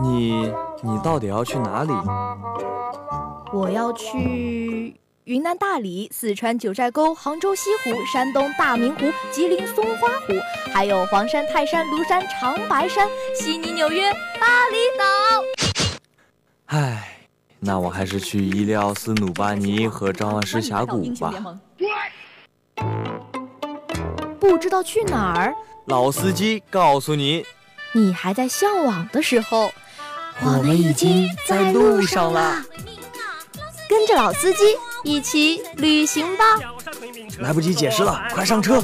[0.00, 1.92] 你你到底要去哪里？
[3.52, 9.00] 我要去云南大理、四川九寨沟、杭州西湖、山东大明湖、
[9.32, 10.32] 吉林松花湖，
[10.72, 15.04] 还有黄山、泰山、庐山、长白山、悉尼、纽约、巴厘岛。
[16.66, 17.18] 唉，
[17.58, 21.32] 那我还是去伊利奥斯努巴尼和张万师峡谷吧。
[24.38, 25.54] 不知道去哪儿？
[25.86, 27.44] 老司机告诉你，
[27.92, 29.72] 你还在向往的时候，
[30.42, 32.64] 我们已经在路上了。
[33.88, 36.44] 跟着老司机一起旅行吧！
[37.40, 38.80] 来不及解释了，快上车！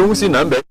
[0.00, 0.69] 东西南北。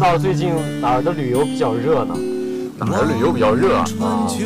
[0.00, 2.16] 知道最近哪儿的旅游比较热呢？
[2.78, 3.84] 哪儿旅游比较热啊？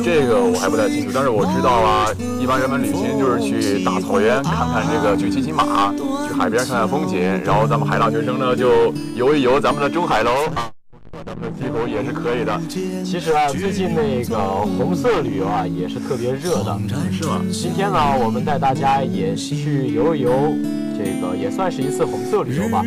[0.02, 5.94] 这个我还不太清楚，但是我知道啊，一般人们旅行就是去大草原看看这个去骑骑马，
[6.26, 10.66] 去海边看看风景，然后咱们海大学生呢就游一游咱们的中海楼啊，
[11.24, 12.60] 咱们的鸡头也是可以的。
[12.68, 14.36] 其实啊，最近那个
[14.76, 16.76] 红色旅游啊也是特别热的，
[17.12, 17.40] 是吗？
[17.52, 20.32] 今天呢，我们带大家也去游一游。
[20.96, 22.80] 这个也算是一次红色旅游吧，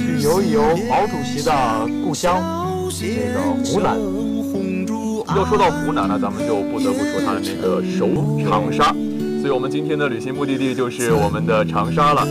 [0.00, 1.52] 去游一游毛主席的
[2.04, 2.40] 故乡，
[2.88, 3.98] 这个湖南。
[5.36, 8.08] 要说到湖南呢，咱们就不得不说它的那个首
[8.48, 8.94] 长沙，
[9.40, 12.24] 所以我们今天的旅行目的地就是我们的长沙了。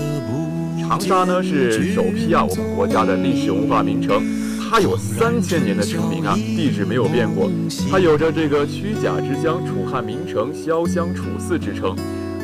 [0.79, 4.23] 长沙呢是首批啊我们国家的历史文化名城，
[4.69, 7.51] 它有三千年的城名啊，地址没有变过，
[7.91, 11.93] 它有着这个虚假之乡、楚汉名城、潇湘楚寺之称。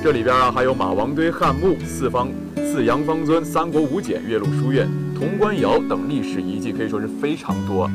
[0.04, 2.28] 这里边啊还有马王堆汉墓、四方。
[2.58, 7.90] 四羊方尊、三国五简、岳麓书院、潼关窑等历史遗迹可以说是非常多。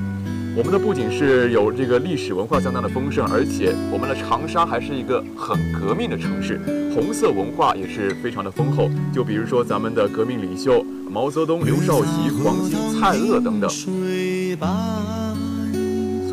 [0.56, 6.60] 我们的不仅是有这个历史文化相当的丰盛，而且我们的长沙还是一个很革命的城市，
[6.92, 8.90] 红色文化也是非常的丰厚。
[9.14, 13.70] 就比如说咱们的革命领袖毛泽东、刘少奇、黄兴、蔡锷等等。
[13.70, 13.88] 所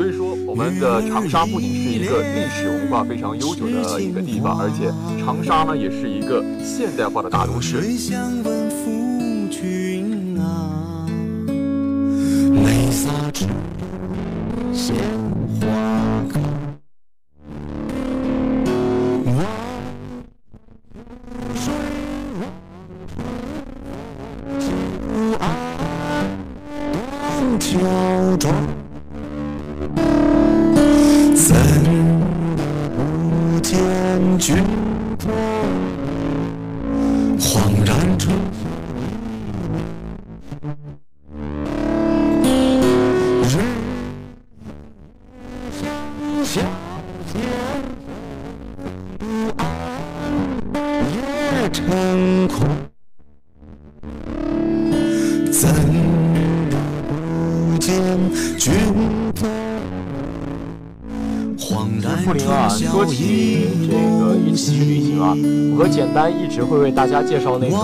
[0.06, 4.92] 以说，我们的长沙不仅是一个历史文化非常悠久的一个地方，而且
[5.24, 7.80] 长沙呢也是一个现代化的大都市。
[13.48, 15.19] 傅
[66.64, 67.78] 会为大家介绍那种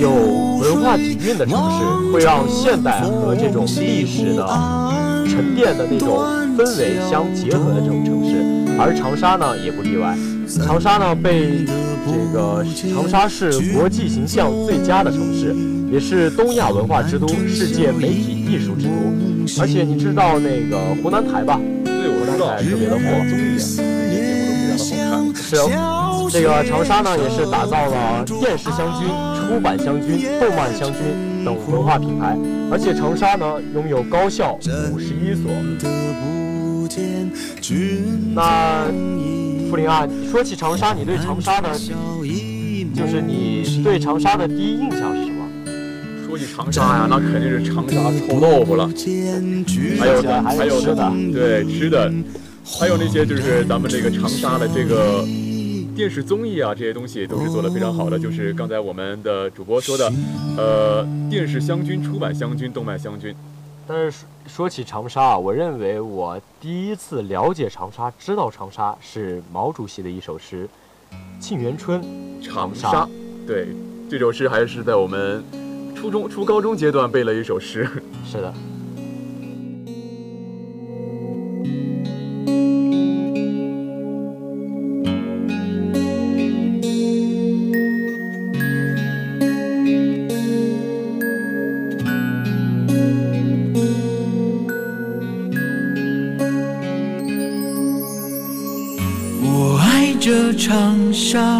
[0.00, 4.46] 有文化底蕴的城市，会让现代和这种历史的
[5.26, 6.22] 沉淀的那种
[6.56, 8.36] 氛围相结合的这种城市。
[8.78, 10.16] 而长沙呢，也不例外。
[10.46, 11.64] 长沙呢，被
[12.06, 15.54] 这个长沙市国际形象最佳的城市，
[15.90, 19.62] 也是东亚文化之都、世界媒体艺术之都。
[19.62, 21.58] 而且你知道那个湖南台吧？
[21.86, 29.08] 特别的火，综艺节目都非常的好看是哦，这个长沙呢也是打造了电视香君、
[29.48, 32.36] 出版香君、动漫香君等文化品牌，
[32.70, 34.58] 而且长沙呢拥有高校
[34.92, 35.50] 五十一所。
[38.34, 38.86] 那
[39.68, 45.44] 傅林啊，说起长沙，你对长沙的，就是你对长沙的第一印象是什么？
[46.26, 48.88] 说起长沙呀，那肯定是长沙臭豆腐了，
[49.98, 52.12] 还有还有吃的，对吃的，
[52.64, 55.24] 还有那些就是咱们这个长沙的这个
[55.96, 58.18] 电视综艺啊，这些东西都是做得非常好的。
[58.18, 60.12] 就是刚才我们的主播说的，
[60.58, 63.34] 呃，电视湘军、出版湘军、动漫湘军。
[63.88, 70.68] 但是说起长沙啊，我认为我第一次了解长沙、知道长沙是毛主席的一首诗
[71.42, 72.02] 《沁园春》。
[72.42, 73.08] 长沙，
[73.46, 73.68] 对，
[74.10, 75.42] 这首诗还是在我们。
[75.96, 77.88] 初中、初高中阶段背了一首诗，
[78.22, 78.52] 是的。
[101.16, 101.55] 上。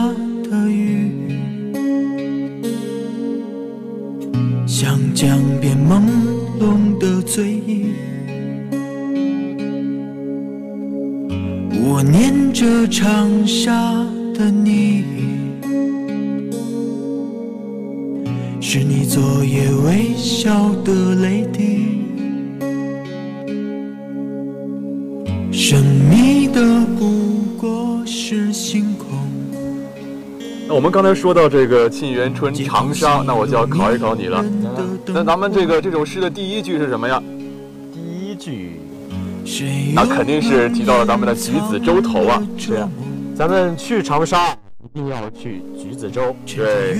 [30.96, 34.42] 刚才说到这个沁园春长沙，那我就要考一考你了。
[35.04, 37.22] 那咱们这个这首诗的第一句是什么呀？
[37.92, 38.80] 第一句，
[39.94, 42.42] 那肯定是提到了咱们的橘子洲头啊。
[42.66, 42.88] 对啊，
[43.36, 46.34] 咱们去长沙一定要去橘子洲。
[46.46, 46.96] 对，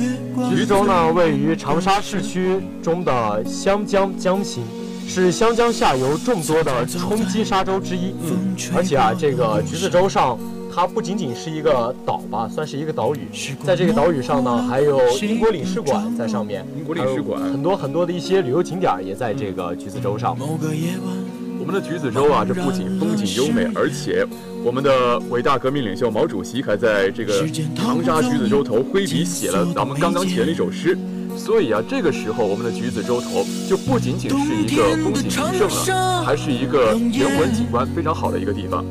[0.50, 4.62] 橘子洲呢位于长沙市区中的湘江江心，
[5.08, 8.14] 是湘江下游众多的冲积沙洲之一。
[8.24, 10.38] 嗯，而且啊，这个橘子洲上。
[10.76, 13.20] 它不仅仅是一个岛吧，算是一个岛屿。
[13.64, 20.36] 在这个岛屿上呢，还有英国领事馆在上面，英国领事馆很多很多的一些旅游景点也在这个橘子洲上。
[20.38, 24.26] 我们的橘子洲啊，这不仅风景优美，而且
[24.62, 30.94] 我们的伟大革命领袖毛主席还在这个长沙橘子洲头挥笔写了咱们刚刚写的一首诗。
[31.38, 38.84] 所以啊，这个时候我们的橘子洲头就不仅仅是一个风景名胜了，还是一个人文景观非常好的一个地方。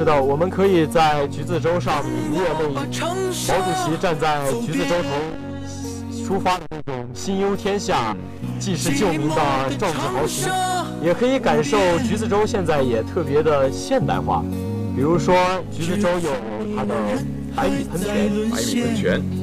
[0.00, 8.16] 是的，我们可以在橘子洲上领略那毛主席站在橘子洲头出发的那种心忧天下、
[8.58, 9.36] 济世救民的
[9.78, 10.50] 壮志豪情，
[11.04, 14.42] 也可以感受橘子洲现在也特别的现代化。
[14.96, 15.36] 比如说，
[15.70, 16.30] 橘子洲有
[16.74, 16.94] 它的
[17.54, 19.39] 百米喷泉，百米喷泉。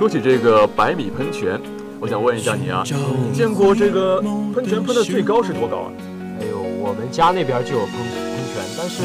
[0.00, 1.60] 说起这个百米喷泉，
[2.00, 2.82] 我想问一下你啊，
[3.22, 4.18] 你见过这个
[4.54, 5.92] 喷泉喷的最高是多高啊？
[6.40, 9.04] 哎呦，我们家那边就有喷喷泉，但是。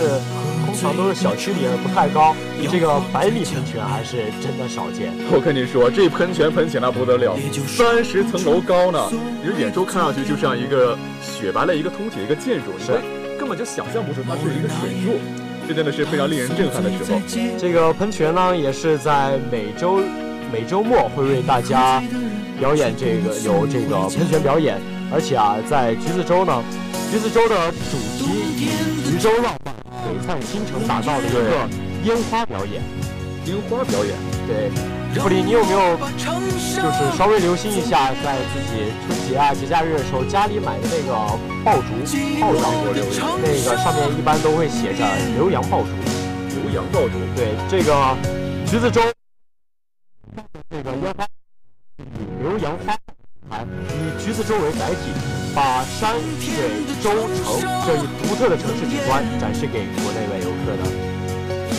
[0.66, 2.36] 通常都是小区里不太高，
[2.70, 5.14] 这个百米喷泉还是真的少见。
[5.32, 7.38] 我跟你说，这喷泉喷起来不得了，
[7.68, 9.00] 三十层楼高呢，
[9.44, 15.20] 你远处看上去就像一个雪白的一个通体的一个建筑，你根本就想象不出它是一个水柱，
[15.68, 17.22] 这真的是非常令人震撼的时候。
[17.58, 20.00] 这个喷泉呢，也是在每周
[20.52, 22.02] 每周末会为大家
[22.60, 24.80] 表演这个有这个喷泉表演，
[25.12, 26.64] 而且啊，在橘子洲呢，
[27.12, 29.76] 橘子洲的主题以橘洲浪漫。
[30.06, 31.68] 璀璨新城打造的一个
[32.04, 32.80] 烟花表演，
[33.48, 34.14] 烟花表演，
[34.46, 34.70] 对，
[35.20, 41.14] 布里，你有没有就是稍微留心一下，在自己春节啊节假日的时候，家里买的那个
[41.64, 41.90] 爆竹
[42.40, 42.72] 炮仗，
[43.42, 45.04] 那个上面一般都会写着
[45.42, 45.90] “浏阳爆竹”，
[46.54, 48.16] 浏阳爆竹，对，这个
[48.70, 49.02] 橘子洲
[54.46, 55.12] 洲为载体。
[55.56, 60.84] 把山水洲城这一独特的城市景观展示给国内外游客的。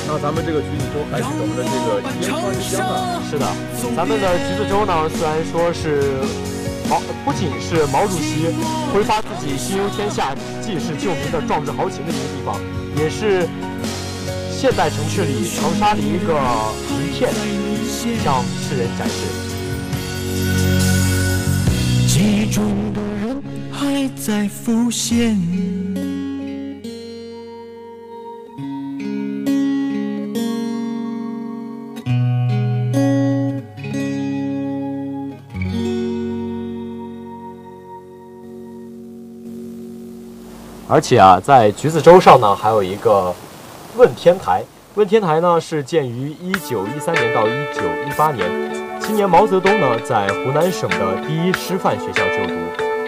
[0.08, 3.20] 那咱们这个橘子洲还是我们的这个烟花之乡啊。
[3.28, 3.44] 是的，
[3.94, 6.24] 咱们的橘子洲呢，虽然说是
[6.88, 8.48] 毛，不仅是毛主席
[8.94, 12.56] 挥发自己心忧天下、济世救民的壮志豪情的一个地方，
[12.96, 13.46] 也是
[14.50, 16.32] 现代城市里长沙的一个
[16.96, 17.28] 名片，
[18.24, 19.55] 向世人展示。
[22.16, 25.36] 记忆中的人还在浮现。
[40.88, 43.34] 而且啊，在橘子洲上呢，还有一个
[43.98, 44.64] 问天台。
[44.94, 48.65] 问天台呢，是建于一九一三年到一九一八年。
[49.06, 52.54] 今年毛泽东呢，在湖南省的第一师范学校就读。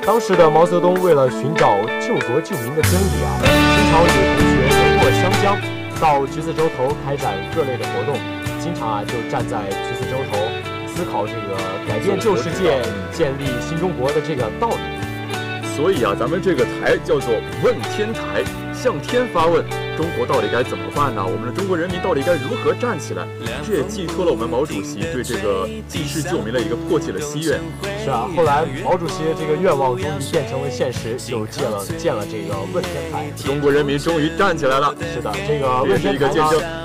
[0.07, 5.59] 当时的毛泽东为了寻找救国救民的真理啊，经常与同学横过湘江，
[6.00, 8.14] 到橘子洲头开展各类的活动。
[8.61, 10.38] 经常啊，就站在橘子洲头，
[10.87, 15.75] 思考这个改变旧世界、建立新中国的这个道理。
[15.75, 19.64] 所以啊，咱们这个台叫做问天台，向天发问：
[19.99, 21.26] 中国到底该怎么办呢？
[21.26, 23.26] 我们的中国人民到底该如何站起来？
[23.67, 27.59] 这也寄托了我们毛主席对这个济世救民的一个迫切的心愿。
[28.05, 34.95] 是啊，后来毛主席的这个愿望终于变成了现实，就建了建了这个问天台，中国人民终于站起来了。
[35.12, 36.33] 是的，这个问天台呢，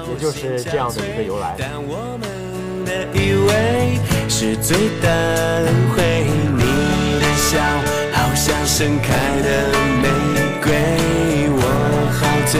[0.10, 1.56] 也就是这样的一个由来。
[8.16, 9.70] 好像盛开的
[10.02, 10.10] 玫
[10.64, 10.74] 瑰，
[11.54, 11.62] 我
[12.12, 12.60] 好醉，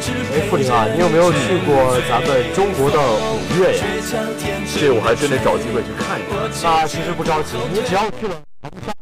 [0.00, 3.84] 哎，傅林啊，你有没有去过咱们中国的五岳呀？
[4.72, 6.48] 这我还真得找机会去看一看。
[6.62, 8.92] 那其实不着急，你只要去了长沙，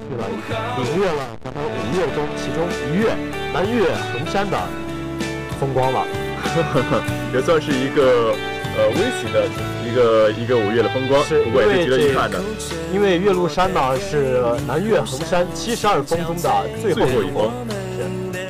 [0.00, 0.24] 去了
[0.78, 3.12] 领略了咱们五岳中其中一岳
[3.52, 4.56] 南岳衡山的
[5.60, 6.06] 风光了，
[7.34, 8.32] 也算是一个
[8.78, 9.44] 呃微型的
[9.84, 12.40] 一个一个五岳的风光，不过也是值得一看的。
[12.92, 16.50] 因为岳麓山呢是南岳衡山七十二峰中的
[16.80, 17.52] 最后一峰。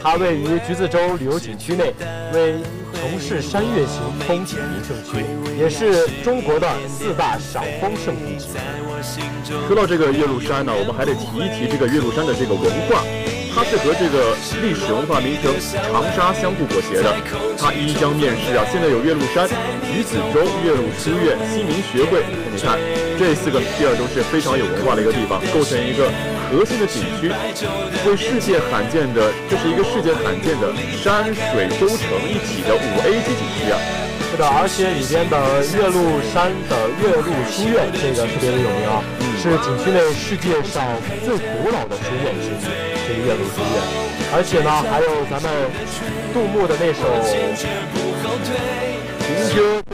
[0.03, 1.95] 它位于橘子洲旅游景区内，
[2.33, 2.55] 为
[2.95, 5.25] 城市山岳型风景名胜区，
[5.59, 9.67] 也是中国的四大赏枫胜地之一。
[9.67, 13.05] 说到这个岳麓山呢，我们还得提一提这个岳麓山的这个文化。
[13.53, 15.53] 它是和这个历史文化名城
[15.91, 17.13] 长沙相互裹挟的。
[17.59, 19.49] 它依江面世啊，现在有岳麓山、
[19.85, 22.23] 橘子洲、岳麓书院、新民学会。
[22.55, 22.79] 你看，
[23.21, 26.09] 这四个地儿都是非常有文化的一个地方，构成一个
[26.49, 27.29] 核心的景区，
[28.09, 33.77] 为世界罕见的，这是一个世界罕见的山水州城一体的五 A 级景区啊。
[34.33, 35.37] 是的，而且里边的
[35.69, 36.01] 岳麓
[36.33, 39.05] 山的岳麓书院，这个特别的有名啊，
[39.37, 40.81] 是景区内世界上
[41.21, 42.65] 最古老的书院之一。
[43.05, 43.85] 这个岳麓书院，
[44.33, 45.53] 而且呢，还有咱们
[46.33, 47.05] 杜牧的那首
[47.53, 47.69] 《情
[49.53, 49.85] 歌》。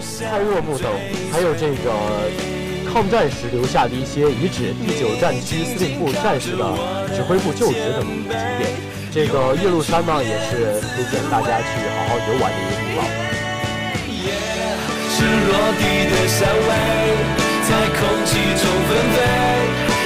[0.00, 0.92] 蔡锷墓等，
[1.32, 2.30] 还有这个
[2.92, 6.64] 抗战时留下的一些遗址，第九战区司令部战士的
[7.14, 8.70] 指挥部旧址等景点。
[9.10, 11.64] 这个岳麓山呢，也是推荐大家去
[11.96, 13.04] 好好游玩的一个地方。
[15.10, 16.70] 是落地的香味，
[17.64, 19.16] 在空气中纷飞，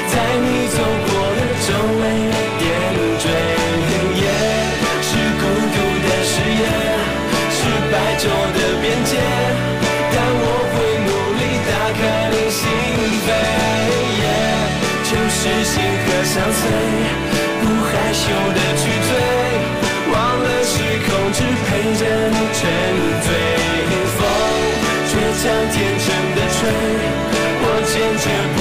[0.09, 1.69] 在你走过的周
[1.99, 2.03] 围
[16.33, 16.65] 相随，
[17.61, 18.25] 不害羞
[18.57, 19.13] 的去追，
[20.11, 20.73] 忘了时
[21.05, 22.61] 空，只陪着你沉
[23.21, 23.27] 醉。
[24.17, 24.19] 风
[25.09, 26.59] 倔强天真的吹，
[27.61, 28.25] 我坚决
[28.57, 28.59] 不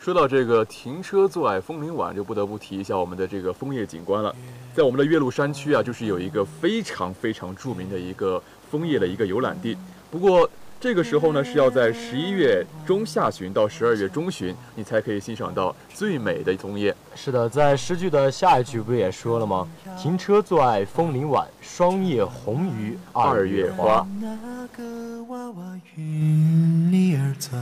[0.00, 4.34] 说到这个停车坐爱枫林晚，就不得不提一下我们的这个枫叶景观了。
[4.74, 9.76] 在我们的岳麓山区啊，就是有一个非常非常著名的一个枫叶的一个游览地。
[10.10, 10.48] 不过
[10.80, 16.96] 这个时候呢，是要在十一月中下旬到十二月中旬，你才可以欣赏到最美的枫叶。
[17.14, 19.68] 是的，在诗句的下一句不也说了吗？
[19.98, 24.06] 停车坐爱枫林晚，霜叶红于二月花。
[24.18, 27.60] 那个娃娃云里儿钻。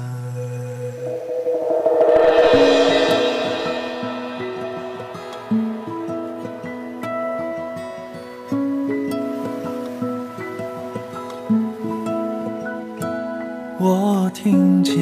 [14.30, 14.94] 听见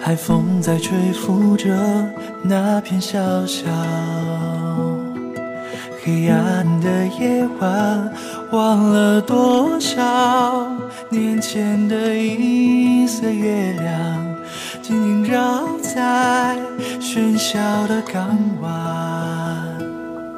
[0.00, 1.68] 海风在吹拂着
[2.42, 3.64] 那片小小
[6.02, 8.12] 黑暗的夜晚，
[8.52, 10.68] 忘了多少
[11.08, 14.36] 年前的银色月亮，
[14.82, 16.58] 静静绕在
[17.00, 19.93] 喧嚣的港湾。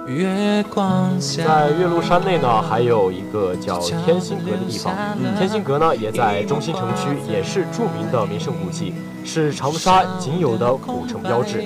[0.06, 4.94] 月光下，在岳麓山内呢，还有一个叫天心阁的地方。
[5.36, 8.94] 天心阁呢，也在中心城区，也是著名的名胜古迹，
[9.24, 11.64] 是长沙仅有的古城标志。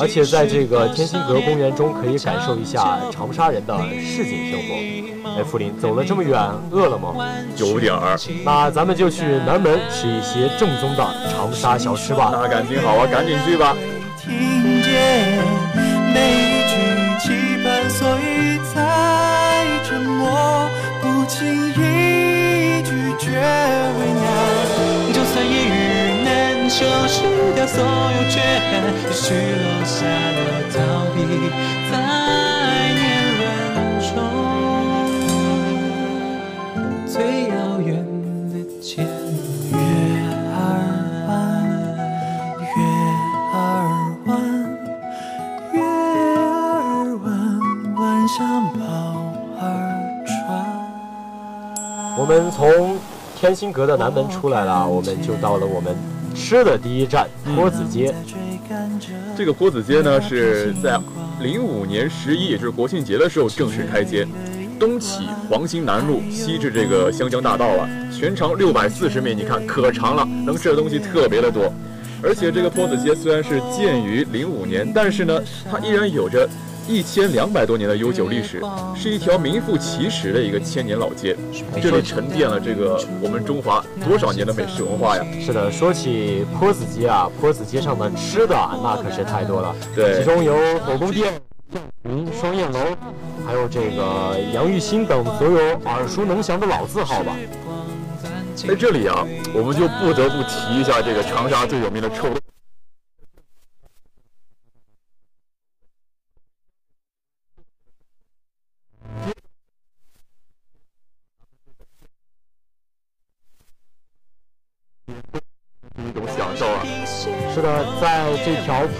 [0.00, 5.38] 而且在这个天心阁公园中，可以感受一下长沙人的市井生活。
[5.38, 7.14] 哎，福林，走了这么远，饿了吗？
[7.58, 12.30] 有点儿，那咱们就去南门吃一些正宗的长沙小吃吧。
[12.32, 13.76] 那赶紧好啊，赶紧去吧。
[14.18, 14.32] 听
[14.82, 15.44] 见
[16.14, 16.51] 每
[26.72, 27.20] 修饰
[27.54, 27.86] 掉所有
[28.30, 30.40] 缺憾，也许落下了
[30.72, 30.74] 逃
[31.12, 31.18] 避
[31.90, 31.92] 在
[32.96, 33.04] 年
[33.36, 33.40] 轮
[34.00, 34.16] 中
[37.06, 37.12] 最
[37.50, 37.92] 遥远
[38.48, 39.04] 的前
[39.70, 39.76] 月
[40.56, 40.56] 儿
[41.28, 41.30] 弯，
[42.64, 42.66] 月
[43.52, 43.54] 儿
[44.24, 44.30] 弯，
[45.74, 47.28] 月儿弯，
[47.96, 48.38] 弯像
[48.72, 48.80] 宝
[49.60, 49.62] 儿
[50.24, 50.32] 船。
[52.18, 52.96] 我们从
[53.38, 55.94] 天心阁的南门出来了，我们就到了我们
[56.32, 58.14] 吃的第一站坡子街。
[59.36, 60.98] 这个坡子街呢，是在
[61.40, 64.26] 零五年十一，也就是国庆节的时候正式开街。
[64.78, 71.72] 东起黄兴南路，西至这个湘江大道了，全长六百四十米，你看可长了，能吃的东西特别的多。
[72.20, 75.40] 而且这个坡子街虽然是建于零五年，但是呢，
[75.70, 76.48] 它依然有着
[76.88, 78.60] 一千两百多年的悠久历史，
[78.94, 81.36] 是一条名副其实的一个千年老街。
[81.80, 85.24] 这里沉淀了这个我们中华多少年的美食文化呀！
[85.40, 91.32] 是的，说起坡子街啊，坡子街上的吃的那可是太多了，对其中有火宫殿、
[92.04, 92.78] 云双燕楼，
[93.46, 97.36] 还有这个杨玉兴等所有耳熟能详的老字号吧。
[98.54, 102.36] 在这里啊，我们就不得不提一下这个长沙最有名的臭豆。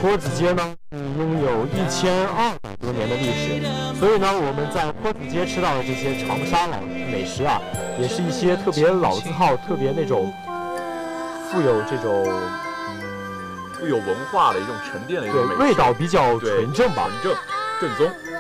[0.03, 3.63] 坡子街呢，拥有一千二百多年的历史，
[4.01, 7.63] 所以呢，我们在坡子街吃到的这些长沙老美食啊，
[8.01, 10.35] 也是一些特别老字号、特别那种
[11.49, 12.29] 富有这种
[13.79, 17.09] 富有文化的一种沉淀的一对种美食，味道比较纯正吧。
[17.23, 17.41] 纯正
[17.81, 18.32] 正宗。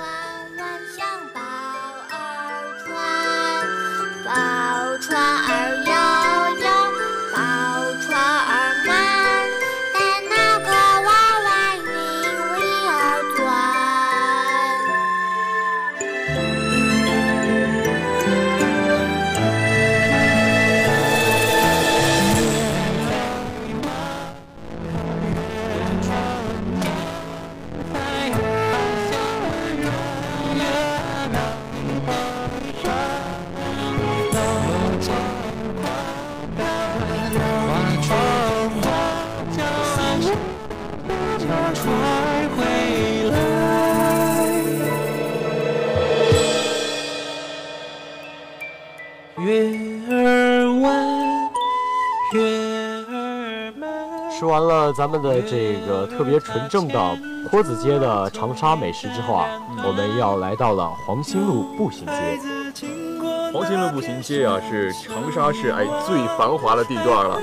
[54.42, 57.16] 吃完了咱们的这个特别纯正的
[57.48, 59.46] 坡子街的长沙美食之后啊，
[59.86, 62.40] 我们要来到了黄兴路步行街。
[63.52, 67.40] 黄兴路步行街啊，是长沙市哎最繁华的地段了。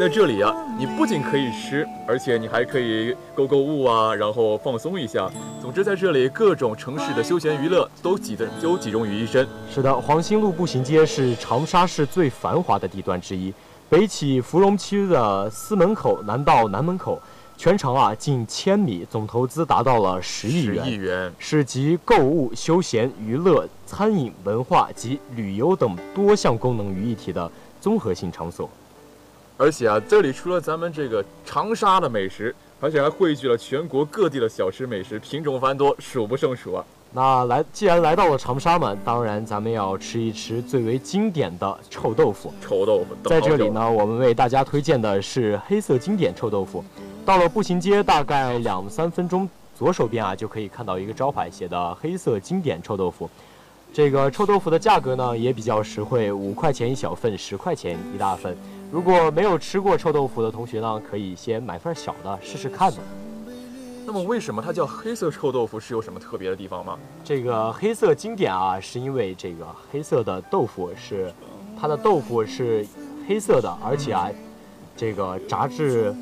[0.00, 5.30] 在这里啊，你不仅可以吃，而且你还可以购购物啊，然后放松一下。
[5.60, 9.46] 总之，在这里各种城市的休闲娱乐都集的都集中于一身。
[9.72, 13.54] 是的，黄兴路步行街是长沙市最繁华的地段之一。
[13.92, 17.20] 北起芙蓉区的司门口，南到南门口，
[17.58, 20.86] 全长啊近千米，总投资达到了十亿十元。
[20.86, 27.52] 亿元，是集购物、休闲、娱乐、餐饮、文化及旅游等多项功能于一体的
[27.82, 28.66] 综合性场所。
[29.58, 36.82] 而且啊，这里除了咱们这个长沙的美食，而且还汇聚了全国各地的小吃美食，品种繁多，数不胜数啊。
[37.14, 42.50] 那来，既然来到了长沙嘛，当然咱们要吃一吃最为经典的臭豆腐。
[42.62, 46.82] 臭豆腐，在这里呢，我们为大家推荐的是黑色经典臭豆腐。
[47.26, 49.46] 到了步行街，大概两三分钟，
[49.78, 53.28] 左手边啊就可以看到一个招牌，写的“黑色经典臭豆腐”。
[53.92, 58.56] 这个臭豆腐的价格呢也比较实惠，五块钱一小份，十块钱一大份。
[58.90, 62.98] 如果没有吃过臭豆腐的同学呢，可以先买份小的试试看呢。
[64.04, 65.78] 那么为什么它叫黑色臭豆腐？
[65.78, 66.98] 是有什么特别的地方吗？
[67.24, 71.32] 这个黑色经典啊，是因为这个黑色的豆腐是
[71.80, 72.86] 它的豆腐是
[73.26, 74.28] 黑色的，而且啊，
[74.96, 76.14] 这个炸至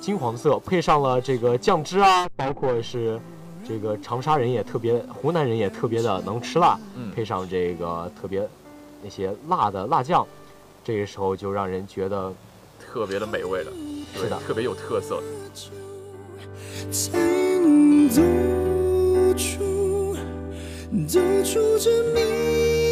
[0.00, 3.20] 金黄色，配上了这个酱汁啊，包括是
[3.66, 8.46] 这个长沙人也特别，湖南人也特别的能吃辣，嗯配上这个特别
[9.00, 10.26] 那些辣的辣酱，
[10.82, 12.32] 这个时候就让人觉得
[12.80, 13.70] 特别的美味了，
[14.12, 15.22] 对是的特别有特色。
[16.90, 18.20] 才能走
[19.36, 20.16] 出，
[21.06, 22.91] 走出这迷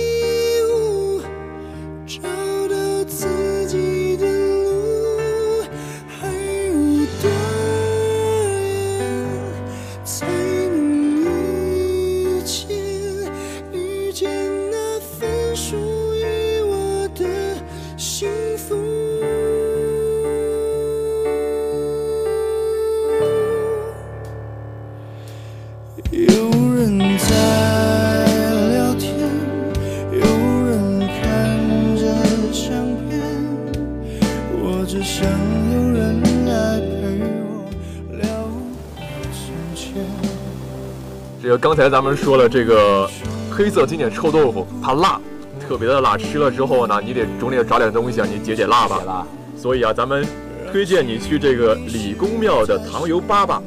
[41.81, 43.09] 才咱们说了，这个
[43.51, 45.19] 黑色经典臭豆腐，它辣，
[45.67, 49.27] 特别的辣，吃了之后呢，你得总得找点东西啊，你解解辣吧。
[49.57, 50.23] 所以啊，咱们
[50.71, 53.63] 推荐你去这个李公庙的糖油粑粑，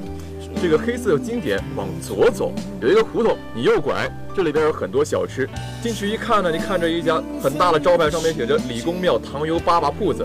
[0.62, 5.50] 这个黑色经典往左走有一个胡同，你右拐，这里边有很多小吃。
[5.82, 10.24] 进去一看呢，你看着一家很大的招牌，上面写着李公庙糖油粑粑铺子，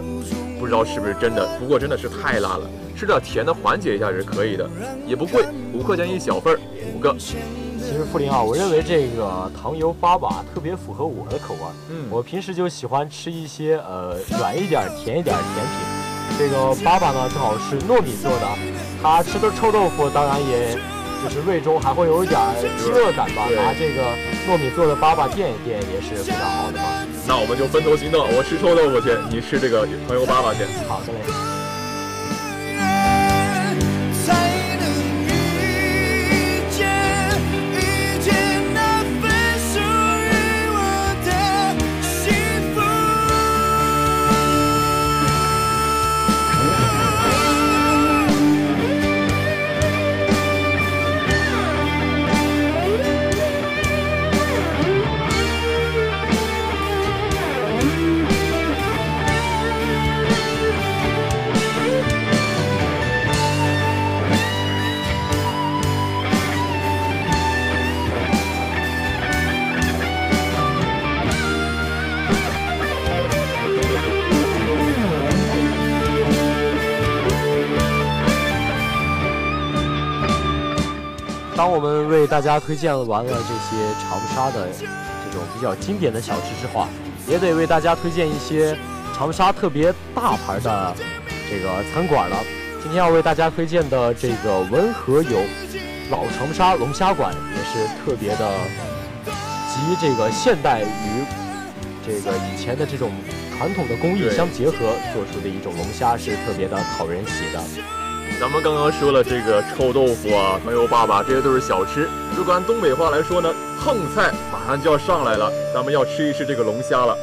[0.61, 4.69] 不知道是不是真的，不过真的是太辣了，吃点甜的缓解一下是可以的，
[5.07, 6.61] 也不贵，五块钱一小份儿，
[6.95, 7.17] 五个。
[7.89, 11.61] 其实傅林啊，我认为这个糖油粑粑特别符合我的口味。
[11.89, 16.39] 嗯我平时就喜欢吃一些呃软一点、甜一点的甜品。
[16.39, 18.47] 这个粑粑呢，正好是糯米做的，
[19.03, 20.75] 它吃的臭豆腐，当然也
[21.25, 23.47] 就是胃中还会有一点儿饥饿感吧。
[23.49, 24.05] 对拿这个
[24.47, 26.85] 糯米做的粑粑垫一垫也是非常好的嘛。
[27.27, 30.65] 那我们就分头行动，我吃臭豆腐去，你吃这个糖油粑粑去。
[30.87, 31.58] 好的嘞。
[81.59, 86.89] 当我们为大家推荐完了这些长沙的这种比较经典的小吃之后啊，
[87.27, 88.79] 也得为大家推荐一些
[89.13, 90.95] 长沙特别大牌的
[91.51, 92.37] 这个餐馆了。
[92.81, 95.41] 今天要为大家推荐的这个文和友
[96.13, 98.49] 老长沙龙虾馆，也是特别的
[99.67, 101.25] 集这个现代与
[102.07, 103.11] 这个以前的这种
[103.59, 104.77] 传统的工艺相结合
[105.13, 107.61] 做出的一种龙虾，是特别的讨人喜的。
[108.41, 112.09] 咱们刚刚说了这个臭豆腐啊、糖油粑粑，这些都是小吃。
[112.37, 117.17] 如果按东北话来说呢，横菜马上就要上来了，咱们要吃一吃这个龙虾了。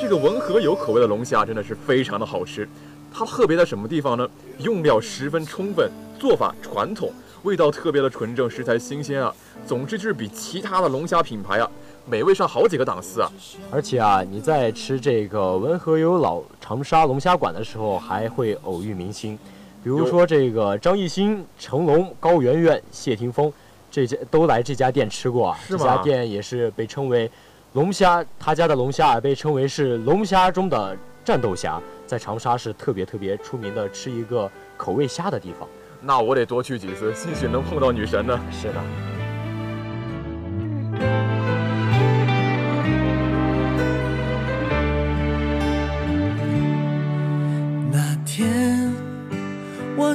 [0.00, 2.68] 这个文和友口味的龙虾真的是非常的好吃，
[3.12, 4.28] 它特别在什么地方呢？
[4.58, 9.34] 用料十分充分，做法传统，味道特别的纯正，食材新鲜啊。
[9.66, 11.68] 总之就是比其他的龙虾品牌啊，
[12.06, 13.28] 美味上好几个档次啊。
[13.68, 19.36] 而且啊，你在吃这个文和友老长沙龙虾馆的时候，还会偶遇明星，
[19.82, 23.52] 比如说这个张艺兴、成龙、高圆圆、谢霆锋，
[23.90, 25.58] 这家都来这家店吃过啊。
[25.68, 27.28] 这家店也是被称为
[27.72, 31.80] 龙虾，他家的龙虾啊被称为是龙虾中的战斗虾。
[32.06, 35.66] 在长沙是特别特别出名的，吃一个口味虾的地方。
[36.00, 38.38] 那我得多去几次，兴许能碰到女神呢。
[38.50, 38.74] 是的。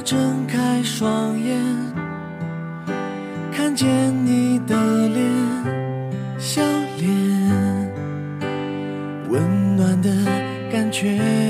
[0.08, 1.62] 睁开双眼，
[3.52, 3.86] 看见
[4.24, 4.74] 你的
[5.08, 5.22] 脸，
[6.38, 6.62] 笑
[6.96, 7.92] 脸，
[9.28, 10.08] 温暖的
[10.72, 11.47] 感觉。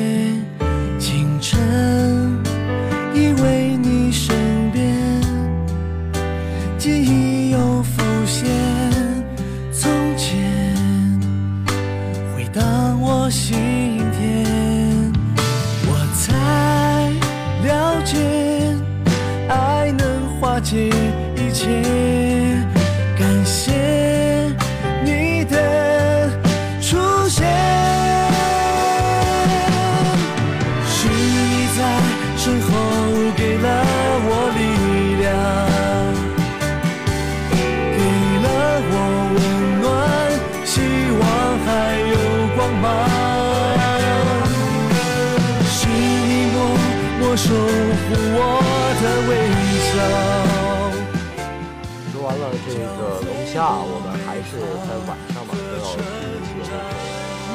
[52.28, 56.92] 完了这个龙虾，我们还是在晚上嘛，都要去一些那个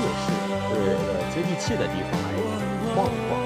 [0.01, 0.33] 夜市，
[0.73, 0.97] 对
[1.29, 2.33] 接地气的地方来
[2.97, 3.37] 晃一晃。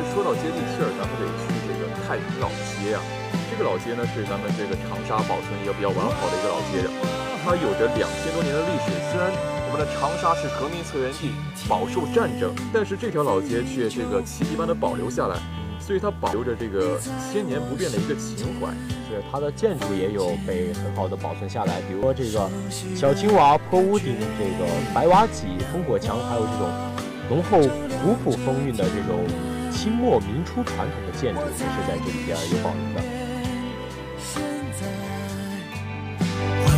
[0.00, 3.04] 这说到接地气儿，咱们得去这个太平老街啊。
[3.52, 6.88] 这个老街呢是咱们这个长沙保存一个比较完好的一个老街，
[7.44, 8.96] 它有着两千多年的历史。
[9.12, 9.28] 虽然
[9.68, 11.36] 我们的长沙是革命策源地，
[11.68, 15.36] 饱受战争，但是这条老街却这个奇迹般的保留下来，
[15.76, 16.96] 所以它保留着这个
[17.28, 18.72] 千年不变的一个情怀。
[19.10, 22.48] 是它的建筑也有被很好的保存下来，比如说这个
[22.94, 26.68] 小青瓦、坡屋顶、这个白瓦脊、烽火墙，还有这种
[27.28, 27.58] 浓厚
[28.04, 29.26] 古朴风韵的这种
[29.72, 33.02] 清末民初传统的建筑，也是在这里边有保留的。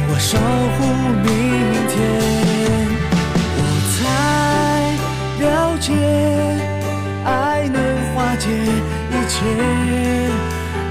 [0.09, 0.79] 我守护
[1.23, 1.29] 明
[1.89, 1.95] 天，
[3.59, 3.61] 我
[3.93, 3.95] 才
[5.45, 5.45] 了
[5.79, 5.93] 解，
[7.25, 7.77] 爱能
[8.15, 8.49] 化解
[9.11, 9.33] 一切。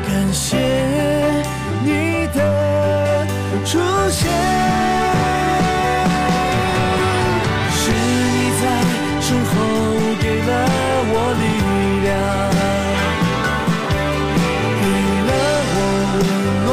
[0.07, 0.49] 感谢
[2.33, 2.39] 的
[3.65, 4.21] 出现，
[7.71, 8.63] 是你在
[9.21, 9.51] 身后
[10.21, 10.49] 给了
[11.13, 11.43] 我力
[12.05, 12.09] 量。
[14.81, 14.83] 给
[15.27, 15.29] 了
[15.73, 15.77] 我
[16.17, 16.19] 温
[16.65, 16.69] 暖，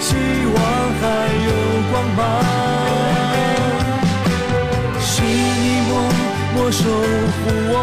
[0.00, 0.08] 希
[0.54, 0.56] 望
[1.00, 1.02] 还
[1.46, 1.48] 有
[1.90, 2.20] 光芒。
[5.00, 5.90] 是你默
[6.54, 7.40] 默守护
[7.72, 7.74] 我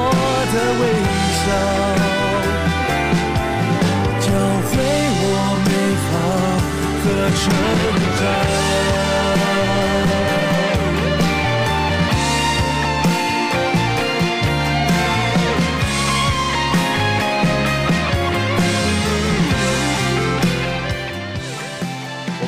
[7.41, 7.45] 我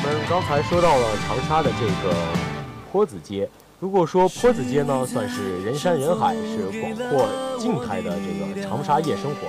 [0.04, 2.14] 们刚才说到了长沙的这个
[2.90, 3.48] 坡子街。
[3.80, 7.26] 如果说坡子街呢，算是人山人海，是广阔
[7.58, 9.48] 静态的这个长沙夜生活，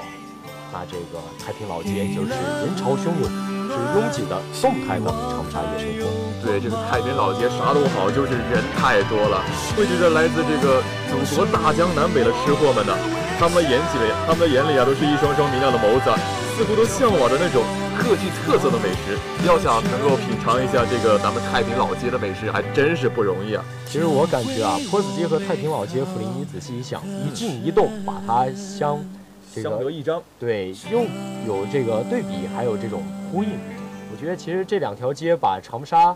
[0.72, 3.30] 那这个太平老街就是人潮汹涌，
[3.74, 6.06] 是拥挤的动态的长沙夜生活。
[6.46, 9.42] 对，这个太平老街啥都好，就是人太多了，
[9.76, 12.94] 汇聚着来自这个祖国大江南北的吃货们呢。
[13.40, 16.12] 他们眼里，他们的眼里啊，都是一双双明亮的眸子，
[16.56, 17.64] 似乎都向往着那种
[17.98, 19.18] 各具特色的美食。
[19.46, 23.64] 要想能够品尝一下这个咱们太平老街的美食，还真是不容易啊。
[23.88, 29.00] 其实我感觉啊，坡子街和太平老街，福林，你仔细一想，一静一动，把它相
[29.54, 30.22] 这相得益彰。
[30.40, 31.02] 对，又
[31.46, 33.52] 有这个对比，还有这种呼应。
[34.12, 36.16] 我觉得其实这两条街把长沙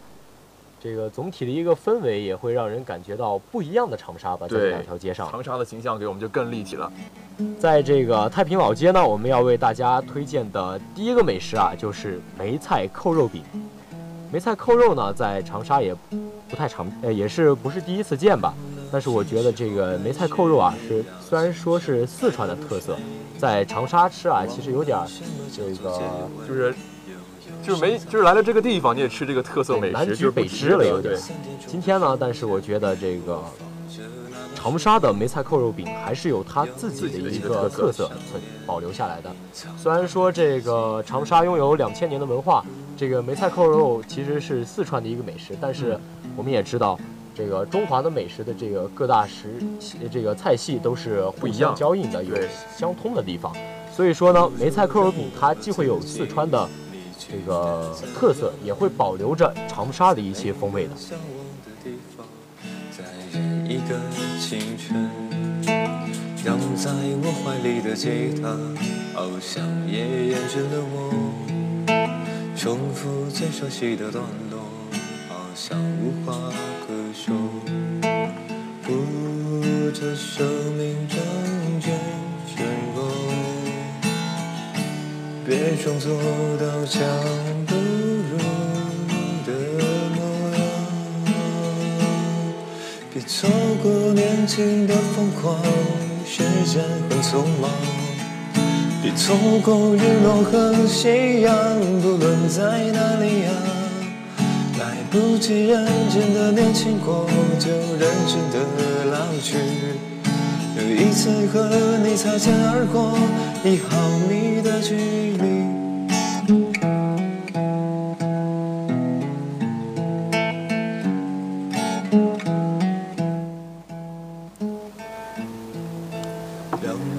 [0.80, 5.30] 这个总体的一个氛围，也会让人感觉到不一样的长沙吧，在这两条街上。
[5.32, 6.92] 长沙的形象给我们就更立体了。
[7.60, 13.44] 在这个太平老街呢，我们要为大家推荐的第一个美食啊，就是梅菜扣肉饼。
[14.32, 15.96] 梅菜扣肉呢，在长沙也
[16.50, 18.54] 不太常，呃，也是不是第一次见吧？
[18.92, 22.98] 但是我觉得这个梅菜扣肉啊，是虽然说是四川的特色，
[23.38, 25.08] 在长沙吃啊，其实有点儿
[25.56, 26.76] 这个就是
[27.64, 31.18] 就是没就是来了这个地方，你也吃这个特色美食，南就是北吃了有点。
[31.66, 33.42] 今天呢，但是我觉得这个
[34.56, 39.32] 长沙的梅菜扣肉饼还是有它自己的一个特色存保留下来的。
[39.78, 42.66] 虽然说这个长沙拥有两千年的文化，
[42.98, 45.98] 这个梅菜扣肉其实是四川的一个美食，但是
[46.36, 47.00] 我们也知道。
[47.36, 49.62] 这个中华的美食的这个各大食
[50.12, 52.36] 这个菜系都是互相交映的，有
[52.76, 53.56] 相通的地方。
[53.96, 56.68] 所以说呢，梅菜扣肉饼它既会有四川的
[57.16, 60.96] 这个特色，也会保留着长沙的一些风味的。
[60.96, 62.26] 向往的地方，
[62.90, 63.04] 在
[63.72, 64.00] 一个
[64.40, 65.08] 清晨，
[66.44, 66.90] 镶在
[67.22, 68.58] 我怀里的吉他，
[69.14, 71.47] 好像也厌倦了我。
[72.58, 74.58] 重复最熟悉的段落，
[75.30, 76.34] 好像无话
[76.82, 77.36] 可说。
[78.82, 78.94] 不，
[79.94, 80.44] 这生
[80.76, 81.20] 命终
[81.80, 81.92] 究
[82.48, 82.66] 脆
[82.96, 82.98] 弱，
[85.46, 86.20] 别装作
[86.60, 87.00] 刀枪
[87.68, 88.40] 不入
[89.46, 89.52] 的
[90.16, 90.20] 模
[90.58, 90.60] 样，
[93.14, 93.48] 别错
[93.84, 95.62] 过年轻的疯狂，
[96.26, 97.70] 时间很匆忙。
[99.18, 101.52] 错过日落和夕阳，
[102.02, 102.62] 不论在
[102.94, 103.50] 哪里呀、
[104.80, 107.28] 来不及认真的年轻过，
[107.60, 108.60] 就认真的
[109.12, 109.58] 老去。
[110.78, 111.68] 又一次和
[112.06, 113.18] 你擦肩而过，
[113.66, 113.98] 一毫
[114.30, 115.66] 米的距离。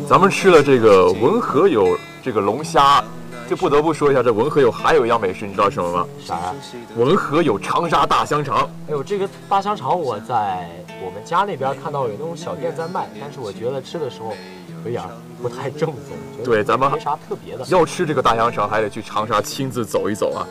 [0.09, 3.05] 咱们吃了这个文和友这个龙虾，
[3.47, 6.07] 就不得不说一下，这文和友还有一样美食，你知道什么吗？
[6.19, 6.55] 啥呀？
[6.97, 8.67] 文和友长沙大香肠。
[8.87, 10.67] 哎呦，这个大香肠我在
[11.05, 14.33] 我们家那边看到有那种小店在卖，但是我觉得吃的时候
[14.83, 15.11] 有点儿
[15.43, 17.67] 不太正宗，对咱们没啥特别的。
[17.67, 20.49] 要吃这个大香肠，还得去长沙亲自走一走啊。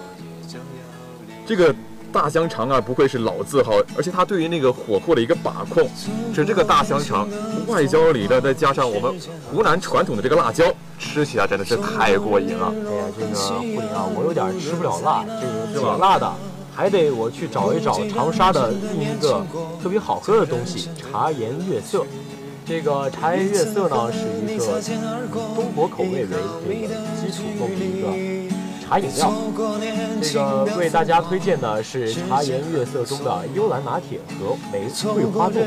[1.47, 1.73] 这个
[2.11, 5.89] 大香肠啊，不愧是老字号，而且它对于那个火候的一个把控，
[6.33, 7.27] 是这个大香肠
[7.67, 9.13] 外焦里嫩，再加上我们
[9.51, 10.65] 湖南传统的这个辣椒，
[10.97, 12.73] 吃起来真的是太过瘾了。
[12.73, 16.31] 哎呀，这个护林啊，我有点吃不了辣，这个是吧辣的，
[16.73, 19.45] 还得我去找一找长沙的另一个
[19.81, 22.05] 特别好喝的东西——茶颜悦色。
[22.65, 24.83] 这个茶颜悦色呢，是一个以
[25.55, 28.46] 中国口味为这个基础做的一个
[28.87, 29.33] 茶饮料。
[30.21, 35.61] 这个为大家推荐的是茶颜悦色中的幽兰拿铁和玫瑰花冻。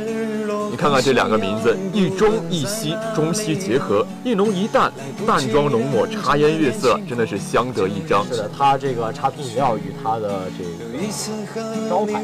[0.70, 4.92] 你看看这两个名字，一中一西，中西结合，一浓一淡，
[5.26, 8.24] 淡妆浓抹，茶颜悦色，真的是相得益彰。
[8.26, 12.22] 是的，它这个茶品饮料与它的这个招牌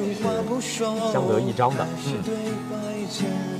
[0.60, 0.82] 是
[1.12, 1.86] 相得益彰的。
[2.06, 3.55] 嗯。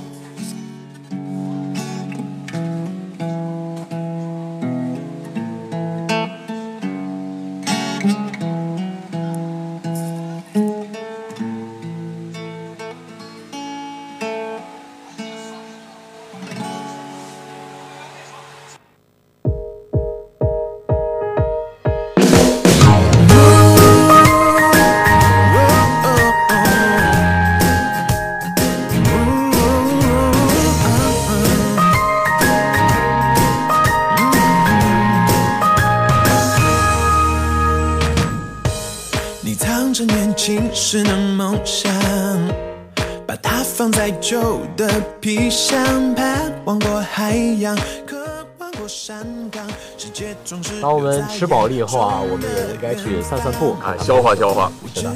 [45.27, 54.71] 的皮箱，盼望过海洋，渴望过山岗，世界总是当我们吃饱了以后啊，我们也应该去散散步，看消化消化。
[54.95, 55.13] 是的，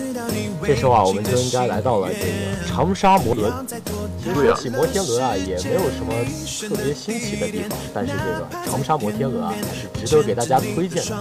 [0.65, 3.49] 这时候啊，我们就应该来到了这个长沙摩轮。
[4.35, 6.11] 对啊说起摩天轮啊，也没有什么
[6.67, 11.15] 特别新奇的地方，但是这个长沙摩天轮啊，还是值得给大家推荐的。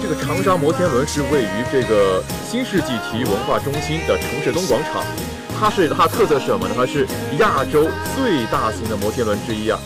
[0.00, 5.02] 这个长沙摩天轮是位于这个新世纪体育文化中心的城市东广场，
[5.58, 6.74] 它是它特色是什么呢？
[6.76, 7.06] 它是
[7.38, 9.78] 亚洲最大型的摩天轮之一啊。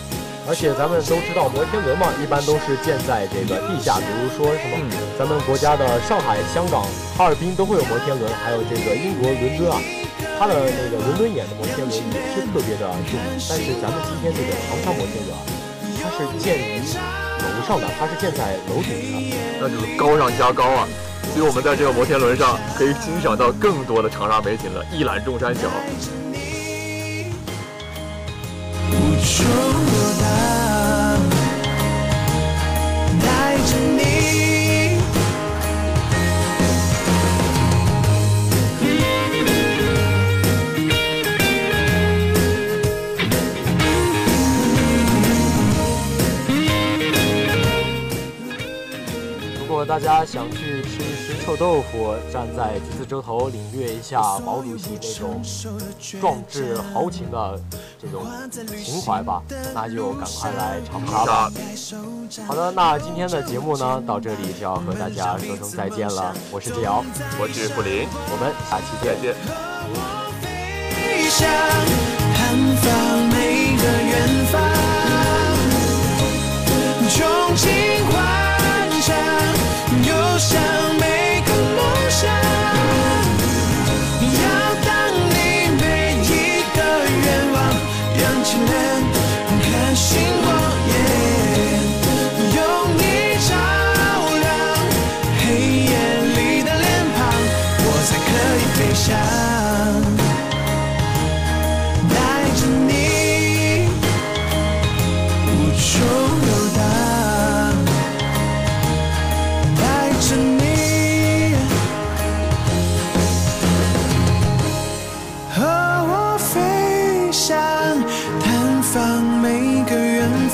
[0.45, 6.83] 而且咱们都知道摩天轮嘛，一般都是建在这个地下，比如说什么嗯咱们国家的上海、香港、
[7.17, 9.79] 哈尔滨都会有摩天轮，还有这个英国伦敦啊，
[10.39, 13.39] 它的那个伦敦眼的摩天轮也是特别的著名。
[13.49, 15.41] 但是咱们今天这个长沙摩天轮啊，
[16.03, 19.39] 它是建于楼上的，它是建在楼顶的。
[19.63, 20.89] 那就是高上加高啊。
[21.35, 25.63] 所以我们在这个摩天轮上可以欣赏到更多的长沙美景了，一览众山小。
[49.59, 50.72] 如果大家想去
[51.25, 55.41] 吃臭豆腐，站在橘子洲头领略一下毛主席那种
[56.21, 57.61] 壮志豪情的
[58.01, 58.27] 这种
[58.85, 59.41] 情怀吧，
[59.73, 61.51] 那就赶快来长沙吧。
[62.47, 66.35] 好的，那今天的节目呢，到这里就要和大家说声再见了。
[66.51, 67.05] 我是志尧，
[67.39, 69.35] 我是傅林，我们下期见再。
[80.43, 81.12] 见。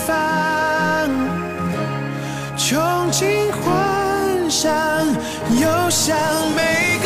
[0.06, 1.08] 放。
[2.56, 4.70] 穷尽幻想
[5.58, 6.18] 又像
[6.54, 6.97] 没